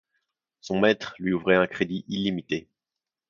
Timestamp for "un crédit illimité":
1.57-2.67